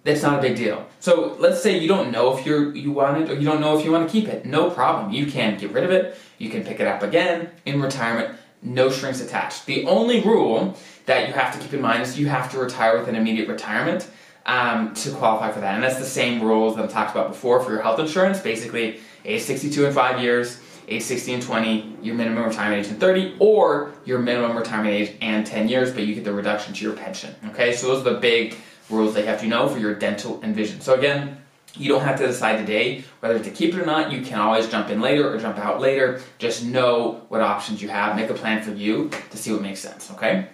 that's 0.06 0.22
not 0.22 0.38
a 0.38 0.42
big 0.42 0.56
deal. 0.56 0.86
So 1.00 1.36
let's 1.40 1.62
say 1.62 1.80
you 1.80 1.88
don't 1.88 2.12
know 2.12 2.38
if 2.38 2.46
you 2.46 2.72
you 2.72 2.92
want 2.92 3.24
it 3.24 3.30
or 3.30 3.34
you 3.34 3.44
don't 3.44 3.60
know 3.60 3.78
if 3.78 3.84
you 3.84 3.92
want 3.92 4.08
to 4.08 4.12
keep 4.12 4.30
it. 4.30 4.46
No 4.46 4.70
problem. 4.70 5.12
You 5.12 5.26
can 5.26 5.58
get 5.58 5.72
rid 5.72 5.84
of 5.84 5.90
it. 5.90 6.16
You 6.38 6.50
can 6.50 6.64
pick 6.64 6.80
it 6.80 6.88
up 6.88 7.02
again 7.02 7.50
in 7.66 7.82
retirement. 7.82 8.38
No 8.62 8.90
strings 8.90 9.20
attached. 9.20 9.66
The 9.66 9.84
only 9.86 10.22
rule 10.22 10.78
that 11.06 11.28
you 11.28 11.34
have 11.34 11.54
to 11.54 11.60
keep 11.60 11.74
in 11.74 11.82
mind 11.82 12.02
is 12.04 12.18
you 12.18 12.28
have 12.28 12.52
to 12.52 12.60
retire 12.60 12.98
with 12.98 13.08
an 13.08 13.16
immediate 13.16 13.48
retirement 13.48 14.10
um, 14.46 14.94
to 14.94 15.12
qualify 15.12 15.52
for 15.52 15.60
that. 15.60 15.76
And 15.76 15.84
that's 15.84 15.98
the 16.00 16.06
same 16.06 16.42
rules 16.42 16.76
that 16.76 16.86
I've 16.86 16.92
talked 16.92 17.12
about 17.12 17.30
before 17.30 17.60
for 17.62 17.72
your 17.72 17.82
health 17.82 18.00
insurance. 18.00 18.40
Basically, 18.40 19.00
age 19.24 19.42
62 19.42 19.86
in 19.86 19.94
five 19.94 20.22
years, 20.22 20.60
age 20.88 21.04
60 21.04 21.34
and 21.34 21.44
20, 21.44 21.98
your 22.02 22.16
minimum 22.16 22.44
retirement 22.44 22.86
age 22.86 22.92
in 22.92 23.00
30, 23.00 23.36
or 23.40 23.94
your 24.06 24.20
minimum 24.20 24.56
retirement 24.56 24.94
age 24.94 25.16
and 25.22 25.46
10 25.46 25.68
years, 25.68 25.92
but 25.92 26.06
you 26.06 26.16
get 26.16 26.24
the 26.24 26.34
reduction 26.34 26.74
to 26.74 26.84
your 26.84 26.94
pension. 26.94 27.34
Okay, 27.48 27.76
so 27.76 27.88
those 27.88 28.06
are 28.06 28.14
the 28.14 28.20
big 28.20 28.56
rules 28.90 29.14
they 29.14 29.26
have 29.26 29.40
to 29.42 29.48
know 29.48 29.68
for 29.68 29.80
your 29.80 29.96
dental 29.96 30.40
and 30.44 30.56
vision. 30.56 30.80
So 30.80 30.94
again, 30.94 31.42
you 31.78 31.90
don't 31.90 32.04
have 32.04 32.18
to 32.20 32.28
decide 32.28 32.58
today 32.58 33.04
whether 33.20 33.40
to 33.40 33.50
keep 33.50 33.74
it 33.74 33.80
or 33.80 33.86
not. 33.86 34.12
You 34.12 34.22
can 34.22 34.40
always 34.40 34.70
jump 34.70 34.90
in 34.90 35.02
later 35.02 35.34
or 35.34 35.38
jump 35.40 35.58
out 35.58 35.82
later. 35.82 36.22
Just 36.38 36.64
know 36.64 37.26
what 37.28 37.42
options 37.42 37.82
you 37.82 37.90
have. 37.90 38.16
Make 38.16 38.30
a 38.30 38.34
plan 38.34 38.62
for 38.62 38.72
you 38.72 39.10
to 39.32 39.38
see 39.38 39.52
what 39.52 39.62
makes 39.62 39.82
sense, 39.82 40.12
okay? 40.12 40.48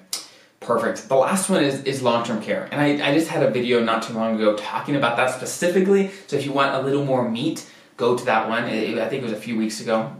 Perfect. 0.61 1.09
The 1.09 1.15
last 1.15 1.49
one 1.49 1.63
is, 1.63 1.83
is 1.83 2.01
long 2.01 2.23
term 2.23 2.41
care. 2.41 2.69
And 2.71 2.79
I, 2.79 3.09
I 3.09 3.13
just 3.13 3.27
had 3.27 3.43
a 3.43 3.49
video 3.49 3.83
not 3.83 4.03
too 4.03 4.13
long 4.13 4.35
ago 4.35 4.55
talking 4.55 4.95
about 4.95 5.17
that 5.17 5.31
specifically. 5.31 6.11
So 6.27 6.37
if 6.37 6.45
you 6.45 6.53
want 6.53 6.75
a 6.75 6.85
little 6.85 7.03
more 7.03 7.29
meat, 7.29 7.69
go 7.97 8.15
to 8.15 8.25
that 8.25 8.47
one. 8.47 8.65
It, 8.65 8.97
I 8.97 9.09
think 9.09 9.23
it 9.23 9.25
was 9.25 9.33
a 9.33 9.41
few 9.41 9.57
weeks 9.57 9.81
ago. 9.81 10.15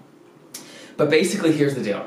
But 0.98 1.10
basically, 1.10 1.54
here's 1.54 1.76
the 1.76 1.84
deal 1.84 2.06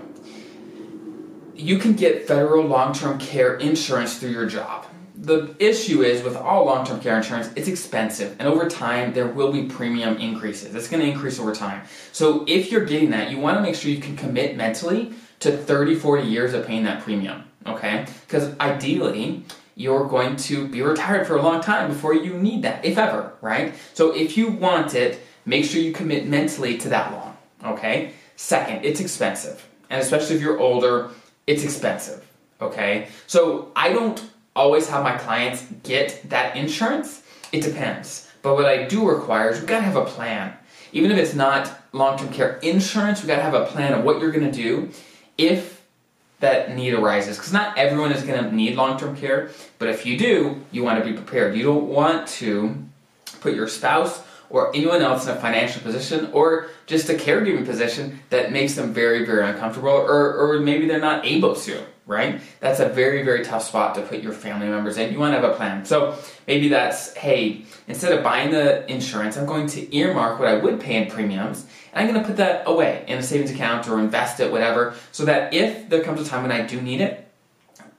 you 1.55 1.79
can 1.79 1.95
get 1.95 2.26
federal 2.26 2.67
long 2.67 2.93
term 2.93 3.19
care 3.19 3.57
insurance 3.57 4.19
through 4.19 4.31
your 4.31 4.47
job 4.47 4.85
the 5.25 5.55
issue 5.59 6.03
is 6.03 6.23
with 6.23 6.37
all 6.37 6.67
long 6.67 6.85
term 6.85 7.00
care 7.00 7.17
insurance, 7.17 7.50
it's 7.57 7.69
expensive. 7.69 8.37
And 8.38 8.49
over 8.49 8.69
time, 8.69 9.12
there 9.12 9.26
will 9.26 9.53
be 9.53 9.64
premium 9.64 10.17
increases. 10.19 10.75
It's 10.75 10.88
going 10.88 11.03
to 11.03 11.09
increase 11.09 11.38
over 11.38 11.55
time. 11.55 11.83
So 12.12 12.45
if 12.47 12.71
you're 12.71 12.85
getting 12.85 13.11
that, 13.11 13.31
you 13.31 13.38
want 13.38 13.57
to 13.57 13.62
make 13.62 13.75
sure 13.75 13.91
you 13.91 14.00
can 14.00 14.17
commit 14.17 14.57
mentally 14.57 15.14
to 15.44 15.56
30, 15.56 15.94
40 15.94 16.26
years 16.26 16.52
of 16.52 16.66
paying 16.66 16.84
that 16.84 17.02
premium. 17.02 17.44
Okay? 17.66 18.06
Because 18.26 18.58
ideally, 18.58 19.44
you're 19.76 20.06
going 20.06 20.36
to 20.36 20.68
be 20.68 20.82
retired 20.82 21.26
for 21.26 21.36
a 21.36 21.42
long 21.42 21.60
time 21.60 21.88
before 21.88 22.14
you 22.14 22.34
need 22.34 22.62
that, 22.62 22.84
if 22.84 22.98
ever, 22.98 23.32
right? 23.40 23.74
So 23.94 24.14
if 24.14 24.36
you 24.36 24.48
want 24.48 24.94
it, 24.94 25.20
make 25.46 25.64
sure 25.64 25.80
you 25.80 25.92
commit 25.92 26.26
mentally 26.26 26.76
to 26.78 26.88
that 26.90 27.12
long. 27.12 27.36
Okay? 27.64 28.12
Second, 28.36 28.84
it's 28.84 29.00
expensive. 29.00 29.66
And 29.90 30.00
especially 30.00 30.36
if 30.36 30.42
you're 30.42 30.58
older, 30.58 31.10
it's 31.46 31.64
expensive. 31.64 32.26
Okay? 32.60 33.08
So 33.26 33.72
I 33.74 33.92
don't 33.92 34.22
always 34.56 34.88
have 34.88 35.02
my 35.02 35.16
clients 35.16 35.66
get 35.82 36.28
that 36.30 36.56
insurance? 36.56 37.22
It 37.52 37.62
depends. 37.62 38.30
But 38.42 38.54
what 38.54 38.66
I 38.66 38.84
do 38.84 39.08
require 39.08 39.50
is 39.50 39.60
we 39.60 39.66
gotta 39.66 39.84
have 39.84 39.96
a 39.96 40.04
plan. 40.04 40.54
Even 40.92 41.10
if 41.10 41.18
it's 41.18 41.34
not 41.34 41.70
long 41.92 42.18
term 42.18 42.28
care 42.28 42.58
insurance, 42.58 43.22
we 43.22 43.28
gotta 43.28 43.42
have 43.42 43.54
a 43.54 43.66
plan 43.66 43.92
of 43.94 44.04
what 44.04 44.20
you're 44.20 44.32
gonna 44.32 44.52
do 44.52 44.90
if 45.38 45.83
that 46.41 46.75
need 46.75 46.95
arises. 46.95 47.37
Because 47.37 47.53
not 47.53 47.76
everyone 47.79 48.12
is 48.12 48.23
gonna 48.23 48.50
need 48.50 48.76
long 48.76 48.99
term 48.99 49.17
care, 49.17 49.50
but 49.79 49.88
if 49.88 50.05
you 50.05 50.19
do, 50.19 50.61
you 50.71 50.83
wanna 50.83 51.05
be 51.05 51.12
prepared. 51.12 51.57
You 51.57 51.64
don't 51.64 51.88
want 51.88 52.29
to 52.29 52.75
put 53.41 53.55
your 53.55 53.69
spouse 53.69 54.23
or 54.50 54.75
anyone 54.75 55.03
else 55.03 55.25
in 55.26 55.37
a 55.37 55.41
financial 55.41 55.83
position 55.83 56.29
or 56.33 56.69
just 56.87 57.09
a 57.09 57.14
caregiving 57.14 57.64
position 57.64 58.21
that 58.31 58.53
makes 58.53 58.75
them 58.75 58.93
very, 58.93 59.25
very 59.25 59.49
uncomfortable 59.49 59.88
or, 59.88 60.35
or 60.35 60.61
maybe 60.61 60.87
they're 60.87 61.00
not 61.00 61.25
able 61.25 61.55
to 61.55 61.83
right? 62.06 62.40
That's 62.61 62.80
a 62.80 62.88
very, 62.88 63.23
very 63.23 63.44
tough 63.44 63.64
spot 63.64 63.94
to 63.94 64.02
put 64.02 64.20
your 64.20 64.32
family 64.32 64.68
members 64.68 64.99
in. 64.99 65.12
You 65.12 65.18
want 65.18 65.34
to 65.34 65.40
have 65.40 65.50
a 65.50 65.54
plan. 65.54 65.84
So 65.84 66.18
maybe 66.46 66.68
that's, 66.68 67.14
hey, 67.14 67.64
instead 67.88 68.12
of 68.12 68.23
buying 68.23 68.50
the 68.50 68.90
insurance, 68.90 69.37
I'm 69.37 69.46
going 69.46 69.66
to 69.68 69.96
earmark 69.96 70.38
what 70.38 70.49
I 70.49 70.56
would 70.56 70.80
pay 70.80 71.02
in 71.02 71.11
premiums, 71.11 71.66
and 71.92 72.06
I'm 72.06 72.12
going 72.12 72.23
to 72.23 72.28
put 72.28 72.37
that 72.37 72.64
away 72.66 73.04
in 73.08 73.18
a 73.18 73.23
savings 73.23 73.50
account 73.50 73.88
or 73.88 73.99
invest 73.99 74.40
it, 74.40 74.52
whatever, 74.52 74.94
so 75.12 75.25
that 75.25 75.54
if 75.54 75.88
there 75.88 76.02
comes 76.02 76.20
a 76.20 76.25
time 76.25 76.42
when 76.42 76.52
I 76.52 76.66
do 76.66 76.80
need 76.80 77.00
it, 77.00 77.26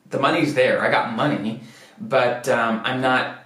the 0.10 0.20
money's 0.20 0.54
there. 0.54 0.82
I 0.82 0.92
got 0.92 1.16
money, 1.16 1.62
but 2.00 2.48
um, 2.48 2.82
I'm 2.84 3.02
not 3.02 3.44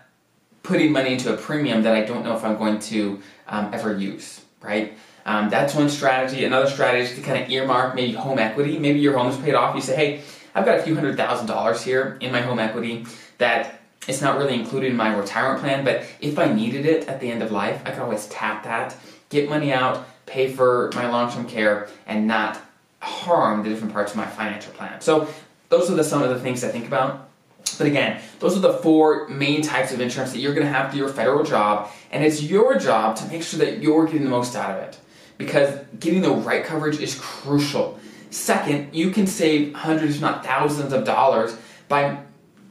putting 0.64 0.92
money 0.92 1.14
into 1.14 1.34
a 1.34 1.38
premium 1.38 1.84
that 1.84 1.96
I 1.96 2.04
don't 2.04 2.24
know 2.24 2.36
if 2.36 2.44
I'm 2.44 2.58
going 2.58 2.80
to 2.80 3.22
um, 3.48 3.74
ever 3.74 3.98
use, 3.98 4.42
right? 4.62 4.98
Um, 5.26 5.50
that's 5.50 5.74
one 5.74 5.90
strategy. 5.90 6.44
Another 6.44 6.70
strategy 6.70 7.12
is 7.12 7.16
to 7.16 7.22
kind 7.22 7.44
of 7.44 7.50
earmark 7.50 7.96
maybe 7.96 8.14
home 8.14 8.40
equity. 8.40 8.78
Maybe 8.78 9.00
your 9.00 9.18
home 9.18 9.28
is 9.28 9.38
paid 9.38 9.54
off. 9.54 9.76
You 9.76 9.82
say, 9.82 9.96
hey, 9.96 10.22
I've 10.56 10.66
got 10.66 10.80
a 10.80 10.84
few 10.84 10.96
hundred 10.96 11.18
thousand 11.18 11.48
dollars 11.48 11.84
here 11.84 12.18
in 12.22 12.32
my 12.32 12.42
home 12.42 12.60
equity 12.60 13.06
that 13.38 13.82
it's 14.08 14.22
not 14.22 14.38
really 14.38 14.56
included 14.56 14.90
in 14.90 14.98
my 14.98 15.16
retirement 15.16 15.62
plan, 15.62 15.86
but 15.86 16.04
if 16.20 16.40
I 16.40 16.52
needed 16.52 16.86
it 16.86 17.08
at 17.08 17.20
the 17.20 17.30
end 17.30 17.44
of 17.44 17.52
life, 17.52 17.82
I 17.86 17.92
could 17.92 18.02
always 18.02 18.28
tap 18.28 18.64
that, 18.64 18.96
get 19.30 19.50
money 19.50 19.72
out, 19.72 20.08
pay 20.26 20.52
for 20.52 20.90
my 20.96 21.10
long 21.10 21.32
term 21.32 21.46
care, 21.46 21.90
and 22.08 22.28
not 22.28 22.60
harm 23.02 23.64
the 23.64 23.70
different 23.70 23.94
parts 23.94 24.12
of 24.12 24.18
my 24.18 24.26
financial 24.26 24.74
plan. 24.74 25.00
So, 25.02 25.28
those 25.70 25.90
are 25.92 25.96
the, 25.96 26.04
some 26.04 26.24
of 26.24 26.30
the 26.30 26.40
things 26.40 26.64
I 26.64 26.70
think 26.70 26.88
about. 26.88 27.30
But 27.78 27.88
again, 27.88 28.20
those 28.40 28.58
are 28.58 28.60
the 28.60 28.74
four 28.74 29.28
main 29.28 29.62
types 29.62 29.92
of 29.92 30.02
insurance 30.02 30.32
that 30.34 30.40
you're 30.40 30.54
going 30.54 30.66
to 30.66 30.74
have 30.74 30.92
to 30.92 30.98
your 30.98 31.10
federal 31.10 31.44
job, 31.44 31.92
and 32.12 32.24
it's 32.24 32.42
your 32.42 32.78
job 32.78 33.16
to 33.18 33.26
make 33.28 33.44
sure 33.44 33.60
that 33.60 33.80
you're 33.80 34.06
getting 34.06 34.24
the 34.24 34.30
most 34.30 34.56
out 34.56 34.72
of 34.72 34.84
it. 34.84 34.98
Because 35.38 35.80
getting 36.00 36.22
the 36.22 36.32
right 36.32 36.66
coverage 36.66 37.00
is 37.00 37.16
crucial. 37.16 38.00
Second, 38.30 38.94
you 38.94 39.12
can 39.12 39.26
save 39.28 39.74
hundreds, 39.74 40.16
if 40.16 40.22
not 40.22 40.44
thousands 40.44 40.94
of 40.94 41.04
dollars 41.04 41.58
by 41.88 42.20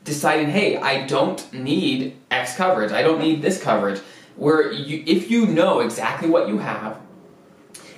deciding, 0.04 0.48
hey, 0.48 0.76
I 0.76 1.06
don't 1.06 1.52
need 1.52 2.16
X 2.30 2.56
coverage, 2.56 2.92
I 2.92 3.02
don't 3.02 3.20
need 3.20 3.42
this 3.42 3.62
coverage. 3.62 4.00
Where 4.36 4.72
you, 4.72 5.02
if 5.06 5.30
you 5.30 5.46
know 5.46 5.80
exactly 5.80 6.30
what 6.30 6.48
you 6.48 6.58
have 6.58 7.00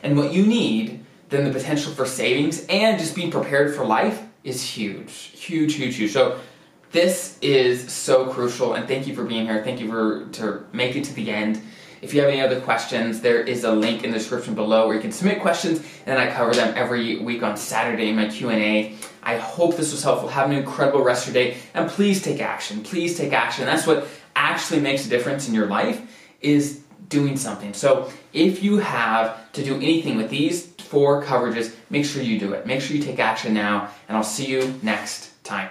and 0.03 0.17
what 0.17 0.33
you 0.33 0.47
need, 0.47 1.05
then 1.29 1.45
the 1.45 1.53
potential 1.53 1.93
for 1.93 2.07
savings 2.07 2.65
and 2.69 2.99
just 2.99 3.15
being 3.15 3.31
prepared 3.31 3.75
for 3.75 3.85
life 3.85 4.23
is 4.43 4.63
huge. 4.63 5.13
Huge, 5.13 5.75
huge, 5.75 5.97
huge. 5.97 6.13
So 6.13 6.41
this 6.93 7.39
is 7.41 7.93
so 7.93 8.27
crucial 8.33 8.75
and 8.75 8.89
thank 8.89 9.07
you 9.07 9.15
for 9.15 9.25
being 9.25 9.47
here. 9.47 9.63
Thank 9.63 9.81
you 9.81 9.89
for 9.89 10.27
to 10.33 10.65
make 10.73 10.97
it 10.97 11.05
to 11.05 11.15
the 11.15 11.31
end. 11.31 11.63
If 12.03 12.15
you 12.15 12.21
have 12.21 12.31
any 12.31 12.41
other 12.41 12.61
questions, 12.61 13.21
there 13.21 13.43
is 13.43 13.65
a 13.65 13.73
link 13.73 14.05
in 14.05 14.11
the 14.11 14.19
description 14.19 14.55
below 14.55 14.87
where 14.87 14.97
you 14.97 15.03
can 15.03 15.13
submit 15.13 15.41
questions, 15.41 15.83
and 16.07 16.19
I 16.19 16.31
cover 16.33 16.53
them 16.53 16.73
every 16.77 17.19
week 17.19 17.43
on 17.43 17.57
Saturday 17.57 18.09
in 18.09 18.17
my 18.17 18.29
Q&A. 18.29 18.97
I 19.23 19.37
hope 19.37 19.77
this 19.77 19.93
was 19.93 20.03
helpful. 20.03 20.29
Have 20.29 20.51
an 20.51 20.57
incredible 20.57 21.03
rest 21.03 21.29
of 21.29 21.35
your 21.35 21.45
day, 21.45 21.59
and 21.75 21.91
please 21.91 22.23
take 22.23 22.41
action. 22.41 22.83
Please 22.83 23.19
take 23.19 23.33
action. 23.33 23.67
That's 23.67 23.87
what 23.87 24.09
actually 24.35 24.81
makes 24.81 25.05
a 25.07 25.09
difference 25.09 25.49
in 25.49 25.55
your 25.55 25.67
life 25.67 26.01
is 26.41 26.81
doing 27.09 27.37
something. 27.37 27.75
So 27.75 28.11
if 28.33 28.63
you 28.63 28.79
have 28.79 29.53
to 29.53 29.65
do 29.65 29.77
anything 29.77 30.17
with 30.17 30.31
these 30.31 30.67
four 30.67 31.23
coverages, 31.23 31.75
make 31.91 32.05
sure 32.05 32.23
you 32.23 32.39
do 32.39 32.53
it. 32.53 32.67
Make 32.67 32.81
sure 32.81 32.97
you 32.97 33.03
take 33.03 33.19
action 33.19 33.53
now, 33.53 33.91
and 34.09 34.17
I'll 34.17 34.23
see 34.23 34.47
you 34.47 34.79
next 34.83 35.31
time. 35.45 35.71